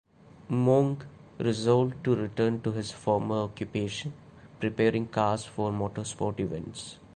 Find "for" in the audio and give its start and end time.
5.45-5.71